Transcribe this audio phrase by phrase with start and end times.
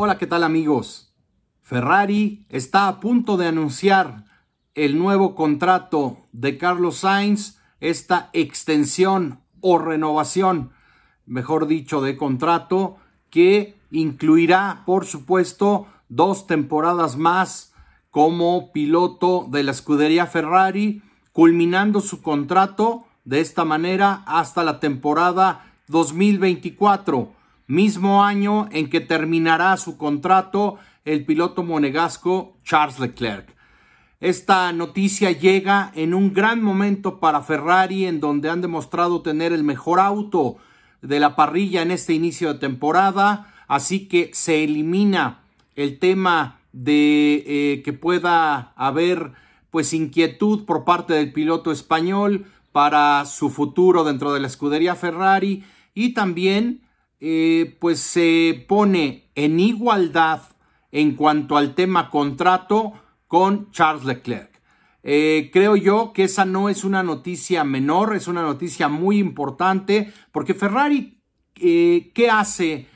[0.00, 1.12] Hola, ¿qué tal amigos?
[1.60, 4.26] Ferrari está a punto de anunciar
[4.76, 10.70] el nuevo contrato de Carlos Sainz, esta extensión o renovación,
[11.26, 12.98] mejor dicho, de contrato
[13.28, 17.74] que incluirá, por supuesto, dos temporadas más
[18.12, 25.72] como piloto de la escudería Ferrari, culminando su contrato de esta manera hasta la temporada
[25.88, 27.36] 2024
[27.68, 33.54] mismo año en que terminará su contrato el piloto monegasco Charles Leclerc.
[34.20, 39.62] Esta noticia llega en un gran momento para Ferrari, en donde han demostrado tener el
[39.62, 40.56] mejor auto
[41.02, 45.42] de la parrilla en este inicio de temporada, así que se elimina
[45.76, 49.32] el tema de eh, que pueda haber
[49.70, 55.64] pues inquietud por parte del piloto español para su futuro dentro de la escudería Ferrari
[55.94, 56.80] y también
[57.20, 60.42] eh, pues se pone en igualdad
[60.92, 62.92] en cuanto al tema contrato
[63.26, 64.62] con Charles Leclerc.
[65.02, 70.12] Eh, creo yo que esa no es una noticia menor, es una noticia muy importante,
[70.30, 71.20] porque Ferrari,
[71.56, 72.86] eh, ¿qué hace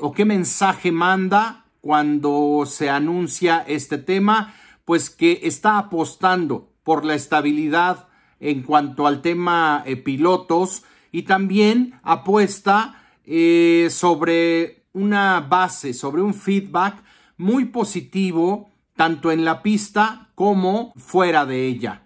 [0.00, 4.54] o qué mensaje manda cuando se anuncia este tema?
[4.84, 8.08] Pues que está apostando por la estabilidad
[8.38, 12.99] en cuanto al tema pilotos y también apuesta
[13.32, 17.00] eh, sobre una base, sobre un feedback
[17.36, 22.02] muy positivo, tanto en la pista como fuera de ella.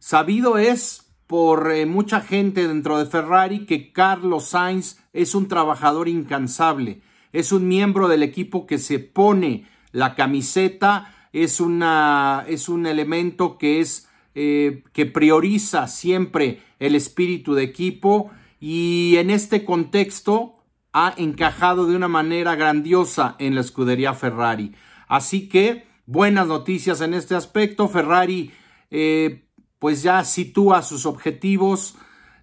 [0.00, 6.08] Sabido es por eh, mucha gente dentro de Ferrari que Carlos Sainz es un trabajador
[6.08, 7.00] incansable,
[7.32, 13.56] es un miembro del equipo que se pone la camiseta, es, una, es un elemento
[13.56, 18.32] que es eh, que prioriza siempre el espíritu de equipo.
[18.58, 20.55] Y en este contexto
[20.98, 24.74] ha encajado de una manera grandiosa en la escudería Ferrari.
[25.08, 27.86] Así que buenas noticias en este aspecto.
[27.86, 28.50] Ferrari
[28.90, 29.44] eh,
[29.78, 31.96] pues ya sitúa sus objetivos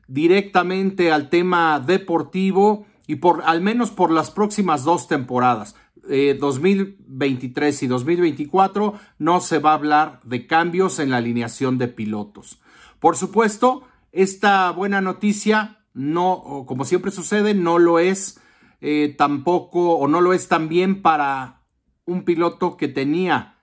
[0.08, 5.75] directamente al tema deportivo y por al menos por las próximas dos temporadas.
[6.03, 11.88] 2023 eh, y 2024 no se va a hablar de cambios en la alineación de
[11.88, 12.59] pilotos.
[13.00, 13.81] Por supuesto,
[14.12, 18.42] esta buena noticia no, como siempre sucede, no lo es
[18.85, 21.61] eh, tampoco o no lo es también para
[22.03, 23.55] un piloto que tenía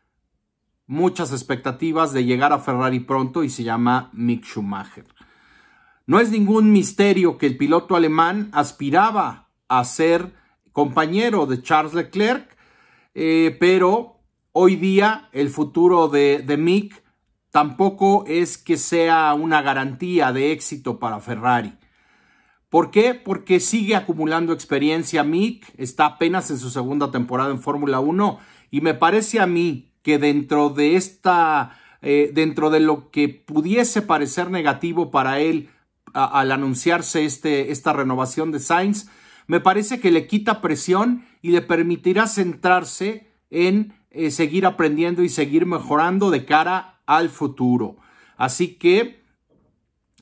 [0.86, 5.04] muchas expectativas de llegar a Ferrari pronto y se llama Mick Schumacher.
[6.06, 10.32] No es ningún misterio que el piloto alemán aspiraba a ser
[10.72, 12.56] compañero de Charles Leclerc,
[13.12, 17.04] eh, pero hoy día el futuro de, de Mick
[17.50, 21.75] tampoco es que sea una garantía de éxito para Ferrari.
[22.70, 23.14] ¿Por qué?
[23.14, 28.38] Porque sigue acumulando experiencia Mick, está apenas en su segunda temporada en Fórmula 1
[28.70, 34.03] y me parece a mí que dentro de esta, eh, dentro de lo que pudiese
[34.03, 35.69] parecer negativo para él
[36.12, 39.08] al anunciarse este, esta renovación de Sainz,
[39.48, 45.28] me parece que le quita presión y le permitirá centrarse en eh, seguir aprendiendo y
[45.28, 47.97] seguir mejorando de cara al futuro.
[48.37, 49.25] Así que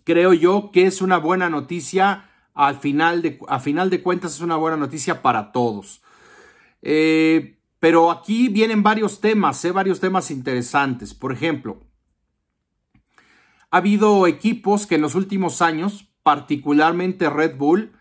[0.05, 2.28] creo yo que es una buena noticia
[2.59, 6.03] al final de, a final de cuentas es una buena noticia para todos.
[6.83, 9.71] Eh, pero aquí vienen varios temas, ¿eh?
[9.71, 11.15] varios temas interesantes.
[11.15, 11.87] Por ejemplo,
[13.71, 17.93] ha habido equipos que en los últimos años, particularmente Red Bull,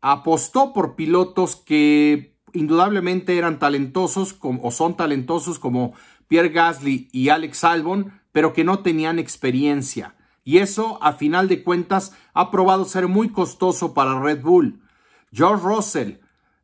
[0.00, 5.92] apostó por pilotos que indudablemente eran talentosos o son talentosos como
[6.28, 10.14] Pierre Gasly y Alex Albon, pero que no tenían experiencia.
[10.48, 14.80] Y eso, a final de cuentas, ha probado ser muy costoso para Red Bull.
[15.30, 16.12] George Russell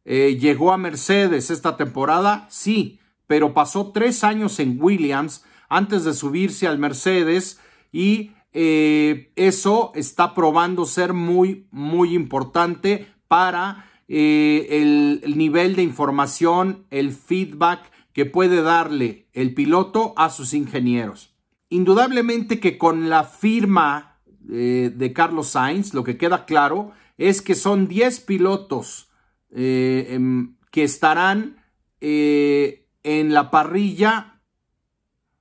[0.07, 6.15] eh, llegó a Mercedes esta temporada, sí, pero pasó tres años en Williams antes de
[6.15, 7.61] subirse al Mercedes
[7.93, 16.87] y eh, eso está probando ser muy, muy importante para eh, el nivel de información,
[16.89, 21.34] el feedback que puede darle el piloto a sus ingenieros.
[21.75, 27.57] Indudablemente que con la firma eh, de Carlos Sainz, lo que queda claro es que
[27.57, 29.11] son 10 pilotos
[29.51, 31.57] eh, em, que estarán
[32.01, 34.41] eh, en la parrilla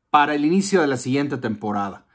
[0.09, 2.07] para el inicio de la siguiente temporada.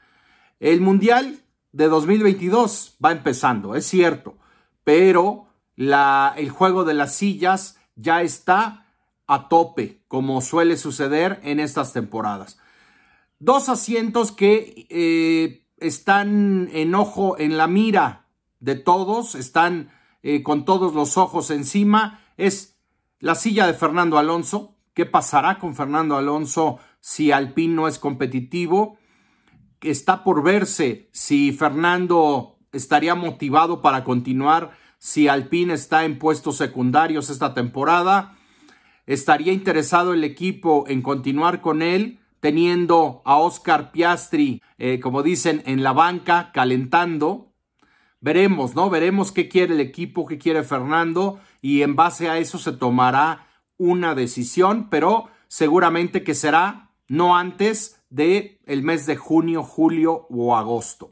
[0.59, 1.39] El Mundial
[1.71, 4.37] de 2022 va empezando, es cierto,
[4.83, 8.85] pero el juego de las sillas ya está
[9.27, 12.59] a tope, como suele suceder en estas temporadas.
[13.39, 18.27] Dos asientos que eh, están en ojo, en la mira
[18.59, 19.91] de todos, están
[20.23, 22.77] eh, con todos los ojos encima, es
[23.19, 24.75] la silla de Fernando Alonso.
[24.93, 28.97] ¿Qué pasará con Fernando Alonso si Alpine no es competitivo?
[29.79, 37.29] Está por verse si Fernando estaría motivado para continuar, si Alpine está en puestos secundarios
[37.29, 38.35] esta temporada.
[39.05, 45.61] ¿Estaría interesado el equipo en continuar con él, teniendo a Oscar Piastri, eh, como dicen,
[45.65, 47.51] en la banca, calentando?
[48.21, 48.89] Veremos, ¿no?
[48.89, 53.47] Veremos qué quiere el equipo, qué quiere Fernando y en base a eso se tomará
[53.77, 60.55] una decisión, pero seguramente que será no antes de el mes de junio, julio o
[60.55, 61.11] agosto.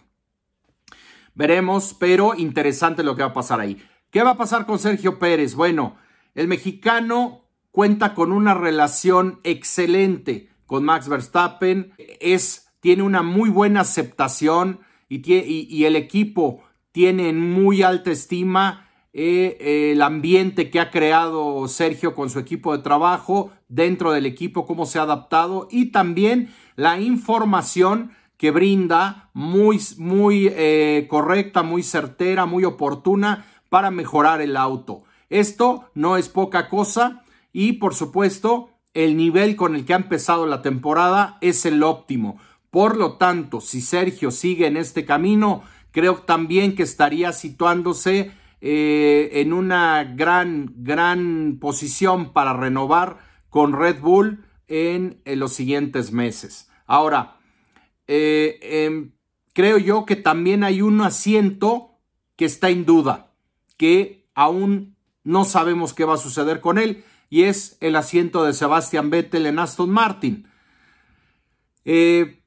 [1.33, 3.81] Veremos, pero interesante lo que va a pasar ahí.
[4.09, 5.56] ¿Qué va a pasar con Sergio Pérez?
[5.56, 5.95] Bueno,
[6.33, 13.81] el mexicano cuenta con una relación excelente con Max Verstappen, es, tiene una muy buena
[13.81, 18.88] aceptación y, y el equipo tiene en muy alta estima
[19.19, 24.68] eh, el ambiente que ha creado Sergio con su equipo de trabajo, dentro del equipo,
[24.68, 31.81] cómo se ha adaptado y también la información que brinda muy, muy eh, correcta, muy
[31.81, 35.04] certera, muy oportuna para mejorar el auto.
[35.30, 40.48] Esto no es poca cosa y por supuesto el nivel con el que ha empezado
[40.48, 42.40] la temporada es el óptimo.
[42.72, 45.62] Por lo tanto, si Sergio sigue en este camino,
[45.92, 53.20] creo también que estaría situándose eh, en una gran, gran posición para renovar
[53.52, 56.68] con Red Bull en, los siguientes meses.
[56.88, 57.38] Ahora,
[58.08, 59.12] eh, em,
[59.54, 62.00] creo yo que también hay un asiento
[62.36, 63.32] que está en duda,
[63.78, 68.53] que aún no sabemos qué va a suceder con él, y es el asiento de
[68.53, 70.47] Sebastian Vettel en Aston Martin.
[71.85, 72.44] Eh,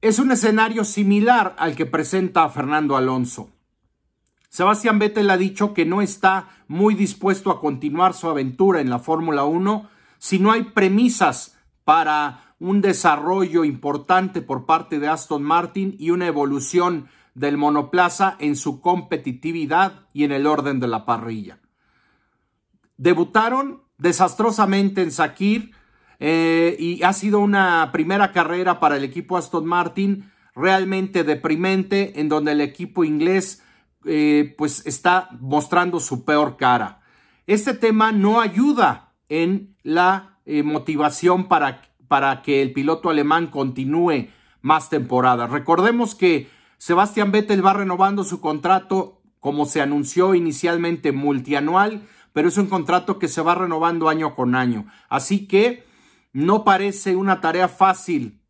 [0.00, 3.50] es un escenario similar al que presenta Fernando Alonso.
[4.48, 8.98] Sebastián Vettel ha dicho que no está muy dispuesto a continuar su aventura en la
[8.98, 15.94] Fórmula 1 si no hay premisas para un desarrollo importante por parte de Aston Martin
[15.98, 21.60] y una evolución del monoplaza en su competitividad y en el orden de la parrilla.
[22.96, 25.72] Debutaron desastrosamente en Sakir
[26.18, 32.28] eh, y ha sido una primera carrera para el equipo Aston Martin realmente deprimente, en
[32.28, 33.62] donde el equipo inglés
[34.06, 37.02] eh, pues está mostrando su peor cara.
[37.46, 44.28] Este tema no ayuda en la eh, motivación para, para que el piloto alemán continúe
[44.62, 45.50] más temporadas.
[45.50, 52.02] Recordemos que Sebastián Vettel va renovando su contrato como se anunció inicialmente multianual,
[52.36, 54.84] pero es un contrato que se va renovando año con año.
[55.08, 55.86] Así que
[56.34, 58.42] no parece una tarea fácil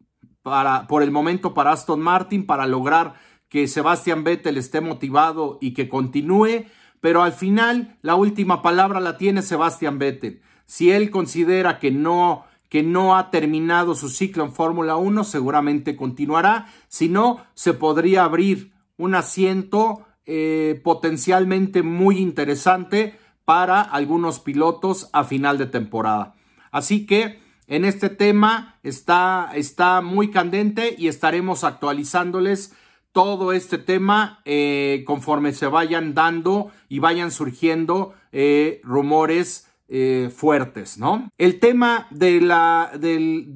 [0.42, 3.14] para, por el momento para Aston Martin para lograr
[3.48, 6.64] que Sebastian Vettel esté motivado y que continúe,
[7.00, 10.42] pero al final la última palabra la tiene Sebastian Vettel.
[10.64, 15.94] Si él considera que no que no ha terminado su ciclo en Fórmula 1, seguramente
[15.94, 16.66] continuará.
[16.88, 25.24] Si no, se podría abrir un asiento eh, potencialmente muy interesante para algunos pilotos a
[25.24, 26.34] final de temporada.
[26.70, 32.74] Así que en este tema está, está muy candente y estaremos actualizándoles
[33.12, 40.98] todo este tema eh, conforme se vayan dando y vayan surgiendo eh, rumores eh, fuertes,
[40.98, 41.30] ¿no?
[41.38, 43.54] El tema de la, del,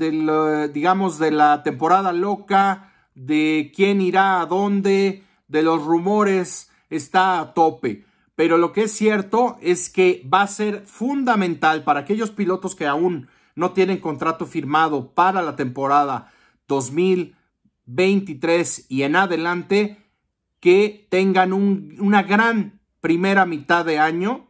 [0.73, 7.53] digamos, de la temporada loca, de quién irá a dónde, de los rumores, está a
[7.53, 8.05] tope.
[8.41, 12.87] Pero lo que es cierto es que va a ser fundamental para aquellos pilotos que
[12.87, 16.33] aún no tienen contrato firmado para la temporada
[16.67, 19.99] 2023 y en adelante,
[20.59, 24.47] que tengan una gran primera mitad de año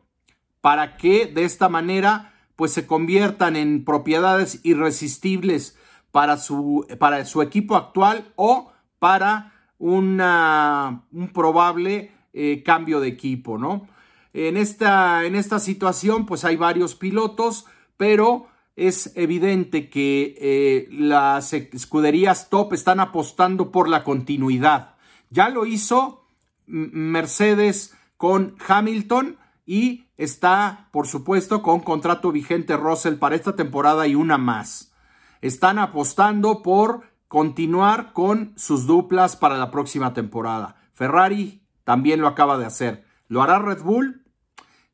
[0.60, 5.76] para que de esta manera pues se conviertan en propiedades irresistibles
[6.12, 8.70] para su, para su equipo actual o
[9.00, 13.88] para una, un probable eh, cambio de equipo, ¿no?
[14.32, 18.46] En esta, en esta situación pues hay varios pilotos, pero
[18.76, 24.94] es evidente que eh, las escuderías top están apostando por la continuidad.
[25.28, 26.24] Ya lo hizo
[26.66, 34.14] Mercedes con Hamilton y está, por supuesto, con contrato vigente Russell para esta temporada y
[34.14, 34.92] una más.
[35.40, 40.76] Están apostando por continuar con sus duplas para la próxima temporada.
[40.92, 41.59] Ferrari
[41.90, 43.04] también lo acaba de hacer.
[43.26, 44.22] ¿Lo hará Red Bull?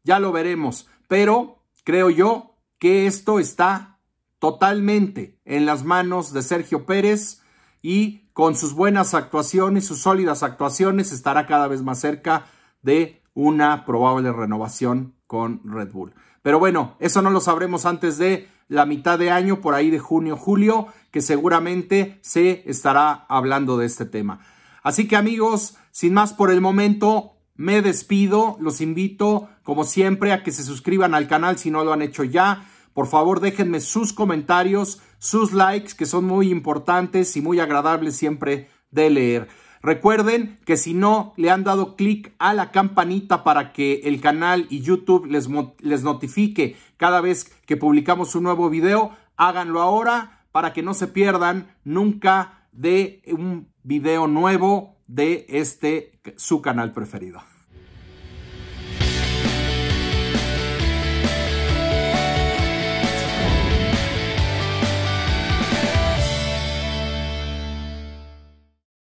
[0.03, 0.89] Ya lo veremos.
[1.09, 3.99] Pero creo yo que esto está
[4.39, 7.43] totalmente en las manos de Sergio Pérez
[7.83, 12.47] y con sus buenas actuaciones, sus sólidas actuaciones, estará cada vez más cerca
[12.81, 16.15] de una probable renovación con Red Bull.
[16.41, 19.99] Pero bueno, eso no lo sabremos antes de la mitad de año, por ahí de
[19.99, 24.41] junio, julio, que seguramente se estará hablando de este tema.
[24.87, 28.57] Así que amigos, sin más por el momento, me despido.
[28.61, 32.23] Los invito, como siempre, a que se suscriban al canal si no lo han hecho
[32.23, 32.71] ya.
[32.95, 38.71] Por favor, déjenme sus comentarios, sus likes, que son muy importantes y muy agradables siempre
[38.93, 39.49] de leer.
[39.83, 44.69] Recuerden que si no le han dado clic a la campanita para que el canal
[44.71, 45.49] y YouTube les,
[45.81, 51.09] les notifique cada vez que publicamos un nuevo video, háganlo ahora para que no se
[51.09, 57.41] pierdan nunca de un video nuevo de este su canal preferido.